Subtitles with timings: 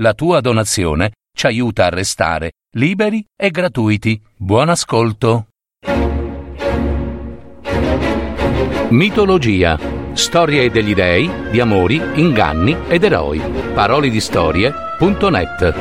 [0.00, 4.18] La tua donazione ci aiuta a restare liberi e gratuiti.
[4.34, 5.48] Buon ascolto.
[8.88, 9.78] Mitologia.
[10.14, 13.40] Storie degli dei, di amori, inganni ed eroi.
[13.74, 15.74] Parole di storie.net.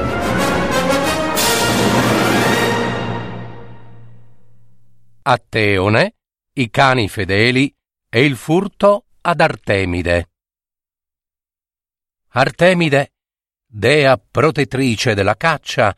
[5.22, 6.16] Atteone,
[6.56, 7.74] i cani fedeli
[8.10, 10.30] e il furto ad Artemide.
[12.32, 13.14] Artemide,
[13.72, 15.96] dea protettrice della caccia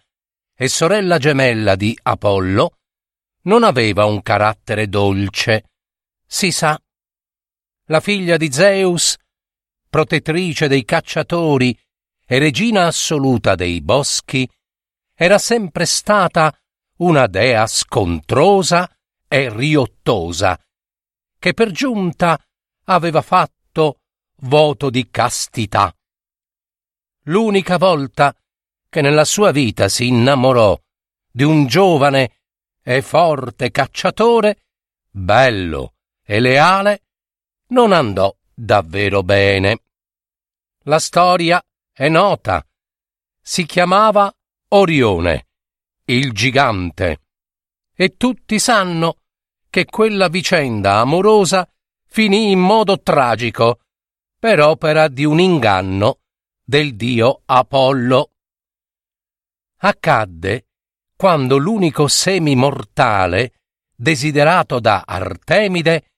[0.53, 2.77] e sorella gemella di Apollo,
[3.43, 5.70] non aveva un carattere dolce.
[6.27, 6.79] Si sa,
[7.85, 9.15] la figlia di Zeus,
[9.89, 11.77] protettrice dei cacciatori
[12.26, 14.48] e regina assoluta dei boschi,
[15.15, 16.53] era sempre stata
[16.98, 18.90] una dea scontrosa
[19.27, 20.59] e riottosa,
[21.40, 22.40] che per giunta
[22.85, 24.01] aveva fatto
[24.41, 25.93] voto di castità.
[27.25, 28.35] L'unica volta
[28.89, 30.79] che nella sua vita si innamorò
[31.32, 32.40] di un giovane
[32.82, 34.63] e forte cacciatore,
[35.09, 37.04] bello e leale,
[37.68, 39.84] non andò davvero bene.
[40.85, 42.65] La storia è nota.
[43.40, 44.34] Si chiamava
[44.70, 45.48] Orione,
[46.05, 47.21] il gigante,
[47.93, 49.17] e tutti sanno
[49.70, 51.70] che quella vicenda amorosa
[52.07, 53.82] finì in modo tragico
[54.40, 56.21] per opera di un inganno
[56.71, 58.31] del dio Apollo.
[59.79, 60.67] Accadde
[61.17, 63.55] quando l'unico semi-mortale
[63.93, 66.13] desiderato da Artemide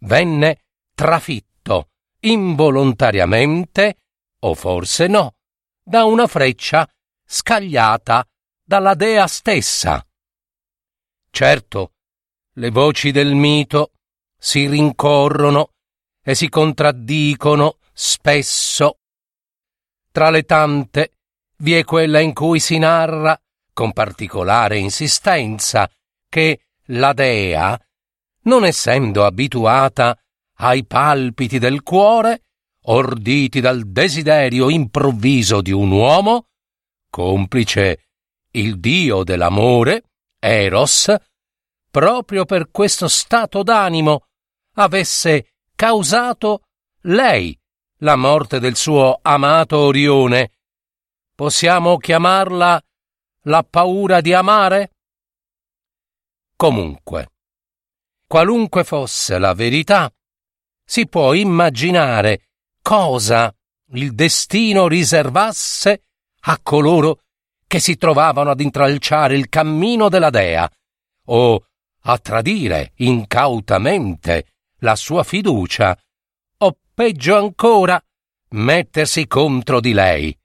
[0.00, 3.98] venne trafitto involontariamente,
[4.40, 5.36] o forse no,
[5.80, 6.84] da una freccia
[7.24, 8.26] scagliata
[8.60, 10.04] dalla dea stessa.
[11.30, 11.92] Certo,
[12.54, 13.92] le voci del mito
[14.36, 15.74] si rincorrono
[16.20, 18.96] e si contraddicono spesso.
[20.12, 21.12] Tra le tante
[21.58, 23.36] vi è quella in cui si narra,
[23.72, 25.90] con particolare insistenza,
[26.28, 27.80] che la dea,
[28.42, 30.14] non essendo abituata
[30.58, 32.42] ai palpiti del cuore,
[32.86, 36.48] orditi dal desiderio improvviso di un uomo,
[37.08, 38.08] complice
[38.50, 41.14] il dio dell'amore, Eros,
[41.90, 44.26] proprio per questo stato d'animo
[44.74, 46.64] avesse causato
[47.02, 47.58] lei
[48.02, 50.50] la morte del suo amato Orione.
[51.34, 52.82] Possiamo chiamarla
[53.44, 54.92] la paura di amare?
[56.56, 57.30] Comunque,
[58.26, 60.12] qualunque fosse la verità,
[60.84, 62.48] si può immaginare
[62.82, 63.54] cosa
[63.92, 66.02] il destino riservasse
[66.40, 67.20] a coloro
[67.66, 70.70] che si trovavano ad intralciare il cammino della dea
[71.26, 71.66] o
[72.04, 75.96] a tradire incautamente la sua fiducia
[76.94, 78.02] peggio ancora,
[78.50, 80.36] mettersi contro di lei.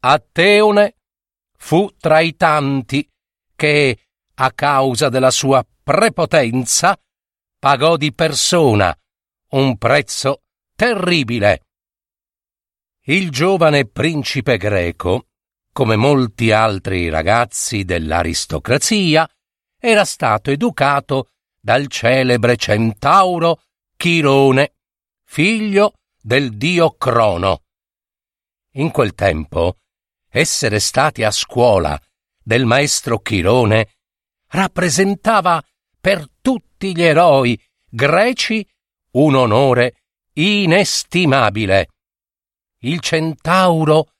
[0.00, 0.96] Atteone
[1.56, 3.08] fu tra i tanti
[3.54, 3.98] che,
[4.34, 6.98] a causa della sua prepotenza,
[7.58, 8.96] pagò di persona
[9.50, 10.42] un prezzo
[10.74, 11.66] terribile.
[13.04, 15.26] Il giovane principe greco,
[15.72, 19.28] come molti altri ragazzi dell'aristocrazia,
[19.78, 21.28] era stato educato
[21.60, 23.62] dal celebre centauro
[23.96, 24.74] Chirone,
[25.32, 27.62] figlio del dio Crono.
[28.72, 29.78] In quel tempo,
[30.28, 31.98] essere stati a scuola
[32.38, 33.94] del maestro Chirone
[34.48, 35.64] rappresentava
[35.98, 38.68] per tutti gli eroi greci
[39.12, 40.02] un onore
[40.34, 41.88] inestimabile.
[42.80, 44.12] Il centauro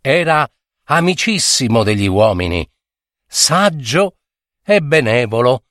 [0.00, 0.48] era
[0.84, 2.64] amicissimo degli uomini,
[3.26, 4.18] saggio
[4.64, 5.64] e benevolo.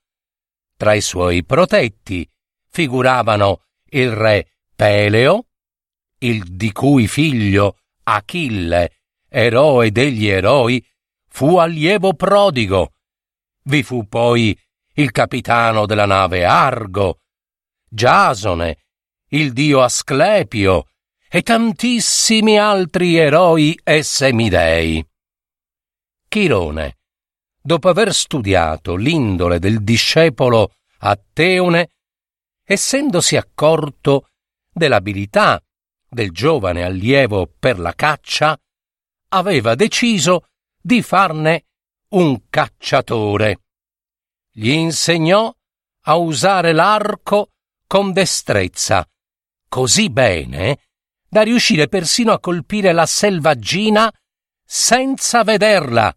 [0.76, 2.30] Tra i suoi protetti
[2.68, 5.48] figuravano il re Peleo,
[6.20, 10.82] il di cui figlio Achille, eroe degli eroi,
[11.28, 12.94] fu allievo prodigo.
[13.64, 14.58] Vi fu poi
[14.94, 17.20] il capitano della nave Argo,
[17.90, 18.86] Giasone,
[19.32, 20.86] il dio Asclepio
[21.28, 25.06] e tantissimi altri eroi e semidei.
[26.30, 27.00] Chirone,
[27.62, 31.90] dopo aver studiato l'indole del discepolo Atteone,
[32.64, 34.24] essendosi accorto
[34.80, 35.64] dell'abilità
[36.10, 38.60] del giovane allievo per la caccia,
[39.30, 40.48] aveva deciso
[40.82, 41.66] di farne
[42.10, 43.60] un cacciatore.
[44.52, 45.54] Gli insegnò
[46.06, 47.52] a usare l'arco
[47.86, 49.08] con destrezza,
[49.68, 50.80] così bene
[51.28, 54.12] da riuscire persino a colpire la selvaggina
[54.66, 56.12] senza vederla.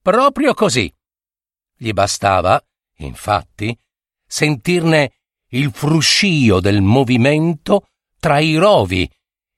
[0.00, 0.92] Proprio così.
[1.74, 2.60] Gli bastava,
[2.98, 3.76] infatti,
[4.24, 5.17] sentirne
[5.50, 9.10] il fruscio del movimento tra i rovi,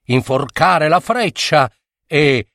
[0.05, 1.71] inforcare la freccia
[2.05, 2.47] e,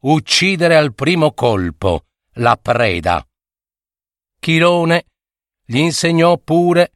[0.00, 2.04] uccidere al primo colpo
[2.34, 3.26] la preda.
[4.38, 5.04] Chirone
[5.64, 6.92] gli insegnò pure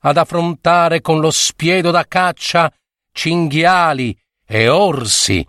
[0.00, 2.72] ad affrontare con lo spiedo da caccia
[3.12, 5.46] cinghiali e orsi,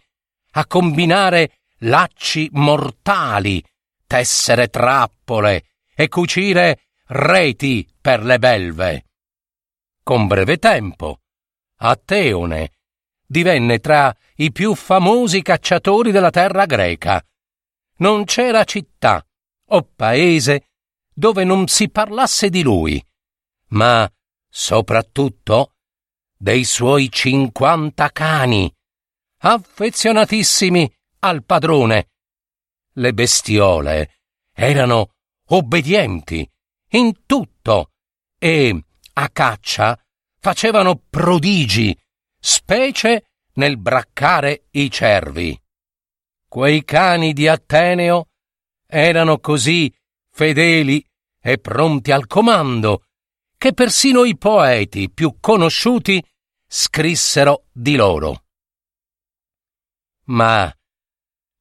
[0.51, 3.63] a combinare lacci mortali,
[4.05, 5.65] tessere trappole
[5.95, 9.05] e cucire reti per le belve.
[10.03, 11.21] Con breve tempo,
[11.77, 12.71] Atteone
[13.25, 17.25] divenne tra i più famosi cacciatori della terra greca.
[17.99, 19.25] Non c'era città
[19.67, 20.71] o paese
[21.13, 23.01] dove non si parlasse di lui,
[23.69, 24.11] ma
[24.49, 25.75] soprattutto
[26.37, 28.69] dei suoi cinquanta cani,
[29.37, 32.09] affezionatissimi al padrone.
[32.95, 34.19] Le bestiole
[34.53, 35.13] erano
[35.47, 36.45] obbedienti
[36.89, 37.91] in tutto
[38.37, 38.83] e
[39.13, 39.99] a caccia
[40.39, 41.97] facevano prodigi,
[42.39, 45.59] specie nel braccare i cervi.
[46.47, 48.29] Quei cani di Atteneo
[48.85, 49.93] erano così
[50.29, 51.03] fedeli
[51.39, 53.05] e pronti al comando
[53.57, 56.23] che persino i poeti più conosciuti
[56.67, 58.43] scrissero di loro.
[60.25, 60.73] Ma,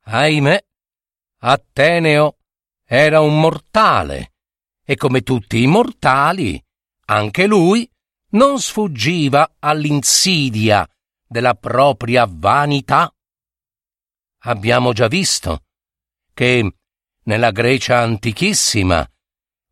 [0.05, 0.65] ahimè,
[1.39, 2.39] Atteneo
[2.85, 4.33] era un mortale
[4.85, 6.63] e come tutti i mortali,
[7.07, 7.89] anche lui
[8.31, 10.89] non sfuggiva all'insidia
[11.27, 13.13] della propria vanità.
[14.45, 15.65] Abbiamo già visto
[16.35, 16.75] che
[17.25, 19.09] nella Grecia antichissima,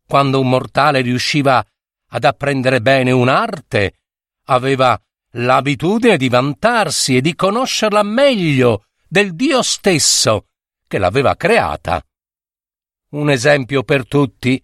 [0.07, 1.65] quando un mortale riusciva
[2.13, 3.99] ad apprendere bene un'arte,
[4.45, 4.99] aveva
[5.35, 10.47] l'abitudine di vantarsi e di conoscerla meglio del Dio stesso
[10.87, 12.03] che l'aveva creata.
[13.11, 14.61] Un esempio per tutti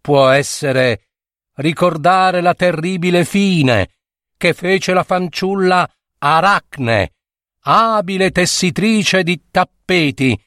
[0.00, 1.13] può essere
[1.56, 3.90] ricordare la terribile fine
[4.36, 7.12] che fece la fanciulla Aracne,
[7.60, 10.38] abile tessitrice di tappeti,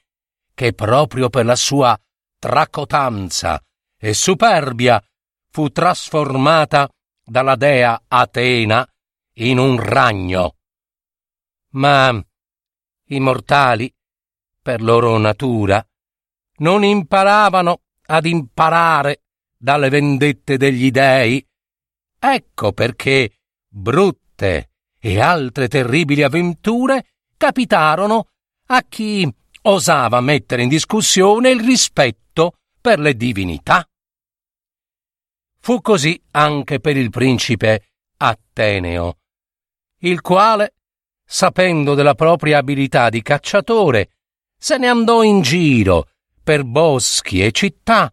[0.54, 1.98] che proprio per la sua
[2.38, 3.60] tracotanza
[3.96, 5.02] e superbia
[5.50, 6.88] fu trasformata
[7.24, 8.86] dalla dea Atena
[9.34, 10.56] in un ragno.
[11.70, 12.20] Ma
[13.10, 13.92] i mortali,
[14.60, 15.84] per loro natura,
[16.58, 19.22] non imparavano ad imparare
[19.58, 21.44] dalle vendette degli dei.
[22.18, 23.38] Ecco perché
[23.68, 27.06] brutte e altre terribili avventure
[27.36, 28.28] capitarono
[28.66, 29.30] a chi
[29.62, 33.86] osava mettere in discussione il rispetto per le divinità.
[35.60, 39.18] Fu così anche per il principe Atteneo,
[40.00, 40.74] il quale,
[41.24, 44.10] sapendo della propria abilità di cacciatore,
[44.56, 46.10] se ne andò in giro
[46.42, 48.12] per boschi e città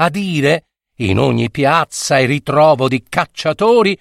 [0.00, 0.67] a dire
[1.00, 3.98] in ogni piazza e ritrovo di cacciatori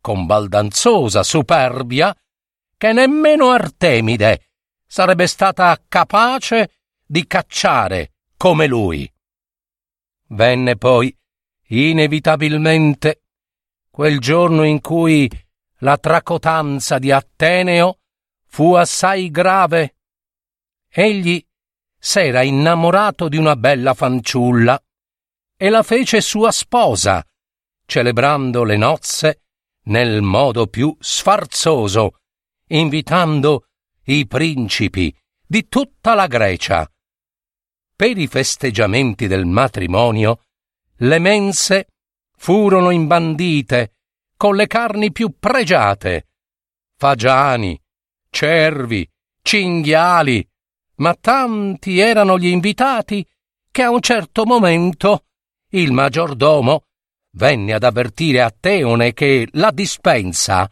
[0.00, 2.16] con baldanzosa superbia
[2.76, 4.50] che nemmeno Artemide
[4.86, 6.70] sarebbe stata capace
[7.04, 9.10] di cacciare come lui.
[10.28, 11.14] Venne poi,
[11.68, 13.22] inevitabilmente,
[13.90, 15.28] quel giorno in cui
[15.78, 17.98] la tracotanza di Atteneo
[18.46, 19.96] fu assai grave.
[20.88, 21.44] Egli
[21.98, 24.80] s'era innamorato di una bella fanciulla
[25.60, 27.22] e la fece sua sposa,
[27.84, 29.42] celebrando le nozze
[29.86, 32.18] nel modo più sfarzoso,
[32.68, 33.64] invitando
[34.04, 35.12] i principi
[35.44, 36.88] di tutta la Grecia.
[37.96, 40.42] Per i festeggiamenti del matrimonio,
[40.98, 41.88] le mense
[42.36, 43.94] furono imbandite
[44.36, 46.28] con le carni più pregiate,
[46.96, 47.76] fagiani,
[48.30, 49.08] cervi,
[49.42, 50.48] cinghiali,
[50.96, 53.26] ma tanti erano gli invitati
[53.72, 55.24] che a un certo momento
[55.70, 56.84] il maggiordomo
[57.32, 60.70] venne ad avvertire a Teone che la dispensa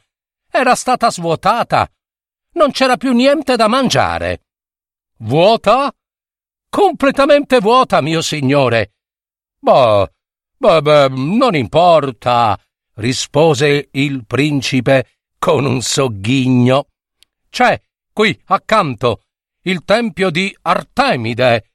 [0.50, 1.88] era stata svuotata.
[2.52, 4.46] Non c'era più niente da mangiare.
[5.18, 5.92] Vuota?
[6.68, 8.92] Completamente vuota, mio signore.
[9.58, 10.08] Boh,
[10.56, 12.58] beh, beh, non importa,
[12.94, 16.88] rispose il principe con un sogghigno.
[17.50, 17.80] C'è
[18.12, 19.22] qui accanto
[19.62, 21.72] il tempio di Artemide.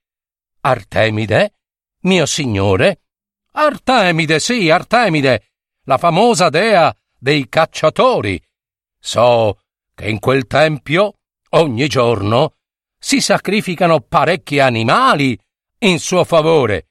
[0.62, 1.54] Artemide?
[2.02, 3.02] Mio signore?
[3.54, 5.52] Artemide, sì, Artemide,
[5.86, 8.42] la famosa dea dei cacciatori.
[9.00, 9.60] So
[9.94, 11.16] che in quel tempio
[11.50, 12.56] ogni giorno
[12.98, 15.38] si sacrificano parecchi animali
[15.80, 16.88] in suo favore.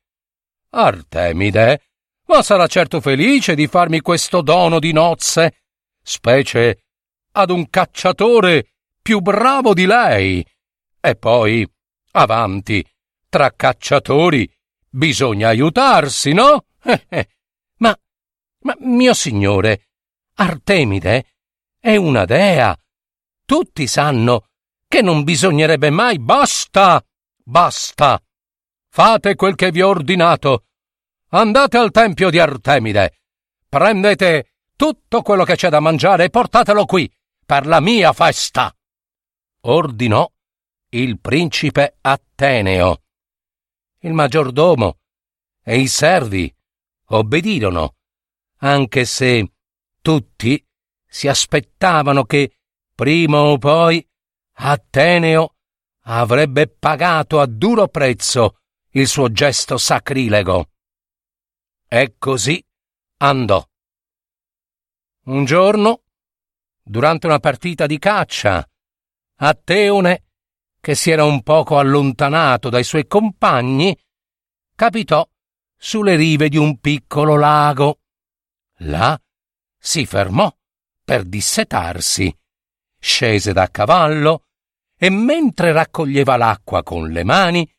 [0.71, 1.83] Artemide,
[2.26, 5.62] ma sarà certo felice di farmi questo dono di nozze,
[6.02, 6.83] specie
[7.33, 10.45] ad un cacciatore più bravo di lei.
[11.00, 11.67] E poi,
[12.12, 12.85] avanti,
[13.29, 14.49] tra cacciatori
[14.93, 16.65] Bisogna aiutarsi, no?
[17.79, 17.97] ma,
[18.63, 19.87] ma, mio signore,
[20.35, 21.27] Artemide
[21.79, 22.77] è una dea.
[23.45, 24.49] Tutti sanno
[24.89, 26.19] che non bisognerebbe mai.
[26.19, 27.05] Basta!
[27.43, 28.21] Basta!
[28.89, 30.65] Fate quel che vi ho ordinato.
[31.29, 33.21] Andate al tempio di Artemide.
[33.69, 37.09] Prendete tutto quello che c'è da mangiare e portatelo qui,
[37.47, 38.75] per la mia festa.
[39.63, 40.29] Ordinò
[40.91, 43.03] il principe Atteneo.
[44.02, 44.99] Il maggiordomo
[45.62, 46.54] e i servi
[47.09, 47.97] obbedirono,
[48.61, 49.52] anche se
[50.00, 50.66] tutti
[51.07, 52.57] si aspettavano che,
[52.95, 54.07] prima o poi,
[54.52, 55.57] Atteneo
[56.04, 58.61] avrebbe pagato a duro prezzo
[58.92, 60.71] il suo gesto sacrilego.
[61.87, 62.64] E così
[63.19, 63.62] andò.
[65.25, 66.04] Un giorno,
[66.83, 68.66] durante una partita di caccia,
[69.37, 70.30] Atteone,
[70.81, 73.97] che si era un poco allontanato dai suoi compagni,
[74.75, 75.29] capitò
[75.77, 78.01] sulle rive di un piccolo lago.
[78.79, 79.21] Là
[79.79, 80.53] si fermò
[81.05, 82.35] per dissetarsi,
[82.99, 84.45] scese da cavallo
[84.97, 87.71] e mentre raccoglieva l'acqua con le mani,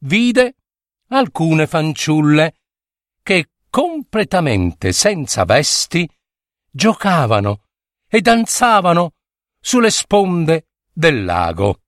[0.00, 0.54] vide
[1.08, 2.54] alcune fanciulle
[3.22, 6.08] che, completamente senza vesti,
[6.70, 7.64] giocavano
[8.08, 9.14] e danzavano
[9.58, 11.80] sulle sponde del lago.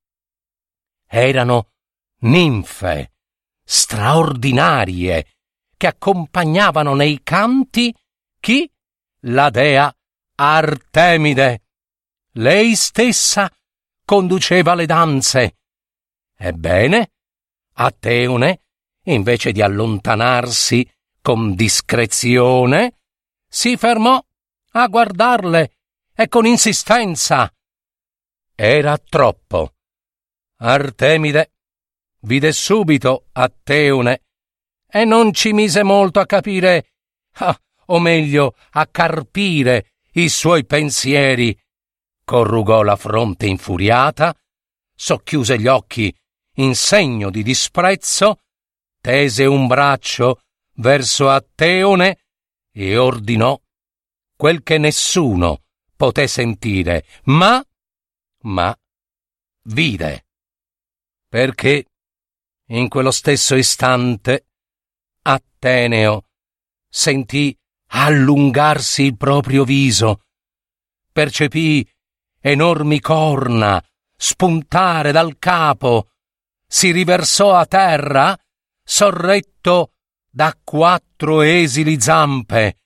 [1.09, 1.71] Erano
[2.21, 3.13] ninfe
[3.65, 5.27] straordinarie
[5.77, 7.95] che accompagnavano nei canti
[8.41, 8.71] chi?
[9.23, 9.95] La dea
[10.35, 11.63] Artemide.
[12.33, 13.51] Lei stessa
[14.05, 15.57] conduceva le danze.
[16.37, 17.13] Ebbene,
[17.75, 18.63] Ateone,
[19.05, 20.89] invece di allontanarsi
[21.21, 23.01] con discrezione,
[23.49, 24.23] si fermò
[24.73, 25.73] a guardarle
[26.15, 27.53] e con insistenza.
[28.55, 29.75] Era troppo.
[30.61, 31.53] Artemide
[32.23, 34.23] vide subito Atteone
[34.91, 36.93] e non ci mise molto a capire,
[37.35, 41.57] ah, o meglio, a carpire i suoi pensieri
[42.25, 44.35] corrugò la fronte infuriata,
[44.95, 46.15] socchiuse gli occhi
[46.57, 48.41] in segno di disprezzo,
[49.01, 50.43] tese un braccio
[50.75, 52.19] verso Atteone
[52.73, 53.59] e ordinò
[54.37, 55.63] quel che nessuno
[55.97, 57.65] poté sentire, ma,
[58.43, 58.77] ma,
[59.65, 60.28] vide.
[61.29, 61.85] Perché
[62.69, 64.47] in quello stesso istante
[65.23, 66.25] Atteneo
[66.89, 67.55] sentì
[67.91, 70.23] allungarsi il proprio viso,
[71.13, 71.87] percepì
[72.41, 73.83] enormi corna
[74.17, 76.13] spuntare dal capo,
[76.67, 78.37] si riversò a terra,
[78.83, 79.93] sorretto
[80.31, 82.79] da quattro esili zampe.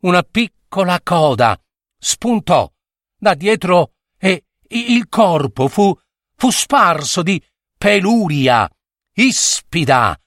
[0.00, 1.58] Una piccola coda
[1.98, 2.70] spuntò
[3.18, 5.94] da dietro e il corpo fu,
[6.34, 7.42] fu sparso di
[7.76, 8.68] peluria,
[9.12, 10.18] ispida.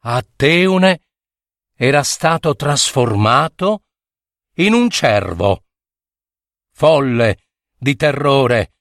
[0.00, 1.00] Atteune
[1.74, 3.82] era stato trasformato
[4.54, 5.64] in un cervo.
[6.72, 7.38] Folle,
[7.78, 8.72] di terrore.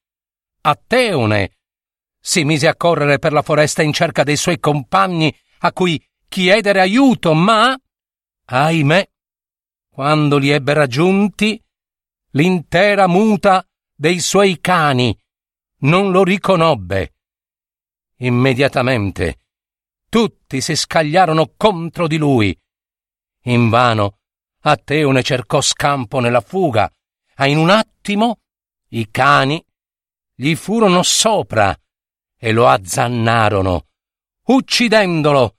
[0.62, 1.58] Atteone
[2.20, 6.82] si mise a correre per la foresta in cerca dei suoi compagni a cui chiedere
[6.82, 7.78] aiuto, ma,
[8.46, 9.10] ahimè,
[9.90, 11.64] quando li ebbe raggiunti,
[12.32, 15.18] l'intera muta dei suoi cani
[15.80, 17.15] non lo riconobbe.
[18.18, 19.40] Immediatamente
[20.10, 22.58] tutti si scagliarono contro di lui.
[23.44, 24.20] Invano
[24.68, 26.92] Atteone cercò scampo nella fuga,
[27.36, 28.40] a in un attimo
[28.90, 29.64] i cani
[30.34, 31.78] gli furono sopra
[32.36, 33.86] e lo azzannarono,
[34.46, 35.58] uccidendolo.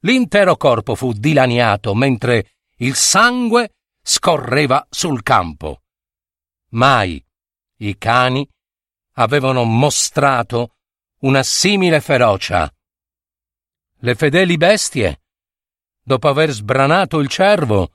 [0.00, 5.82] L'intero corpo fu dilaniato mentre il sangue scorreva sul campo.
[6.70, 7.24] Mai
[7.76, 8.48] i cani
[9.12, 10.78] avevano mostrato
[11.22, 12.72] una simile ferocia.
[13.98, 15.22] Le fedeli bestie,
[16.02, 17.92] dopo aver sbranato il cervo,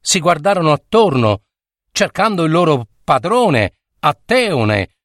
[0.00, 1.44] si guardarono attorno,
[1.92, 4.96] cercando il loro padrone Atteone,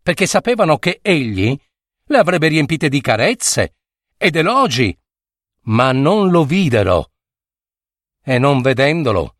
[0.00, 1.58] perché sapevano che egli
[2.04, 3.74] le avrebbe riempite di carezze
[4.16, 4.96] ed elogi,
[5.62, 7.10] ma non lo videro.
[8.22, 9.38] E non vedendolo,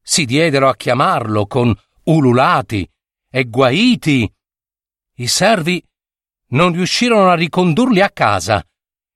[0.00, 2.88] si diedero a chiamarlo con ululati
[3.28, 4.32] e guaiti.
[5.18, 5.84] I servi
[6.48, 8.64] non riuscirono a ricondurli a casa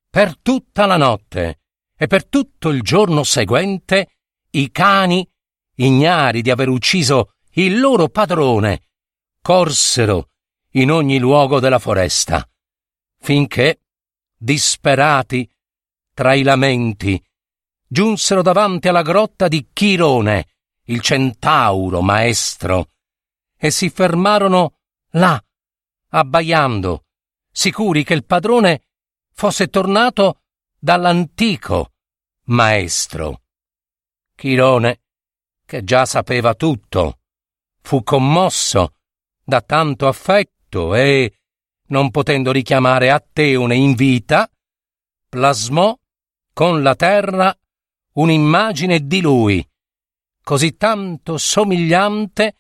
[0.09, 1.61] per tutta la notte
[1.97, 4.17] e per tutto il giorno seguente
[4.51, 5.29] i cani,
[5.77, 8.89] ignari di aver ucciso il loro padrone,
[9.41, 10.31] corsero
[10.73, 12.49] in ogni luogo della foresta,
[13.19, 13.83] finché,
[14.37, 15.49] disperati
[16.15, 17.23] tra i lamenti,
[17.87, 20.49] giunsero davanti alla grotta di Chirone,
[20.85, 22.91] il centauro maestro,
[23.57, 24.79] e si fermarono
[25.13, 25.43] là,
[26.11, 27.05] abbaiando,
[27.51, 28.83] sicuri che il padrone
[29.33, 30.43] fosse tornato
[30.79, 31.93] dall'antico
[32.45, 33.43] maestro.
[34.35, 35.03] Chirone,
[35.67, 37.21] che già sapeva tutto,
[37.83, 38.95] fu commosso
[39.43, 41.41] da tanto affetto e,
[41.89, 44.51] non potendo richiamare Atteone in vita,
[45.29, 45.97] plasmò
[46.53, 47.57] con la terra
[48.13, 49.67] un'immagine di lui,
[50.43, 52.57] così tanto somigliante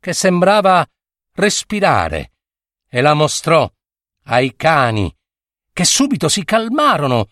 [0.00, 0.86] che sembrava
[1.32, 2.32] respirare,
[2.88, 3.70] e la mostrò
[4.28, 5.14] ai cani,
[5.72, 7.28] che subito si calmarono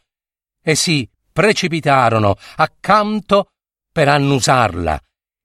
[0.63, 3.53] e si precipitarono accanto
[3.93, 5.01] per annusarla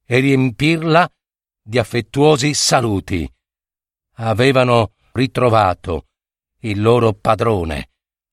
[0.05, 1.09] e riempirla
[1.61, 3.29] di affettuosi saluti.
[4.15, 6.07] Avevano ritrovato
[6.59, 7.89] il loro padrone,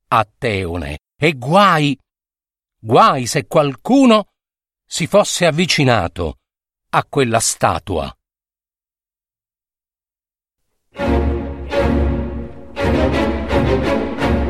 [0.09, 1.99] Atteone, e guai,
[2.79, 4.29] guai se qualcuno
[4.87, 6.39] si fosse avvicinato
[6.91, 8.13] a quella statua.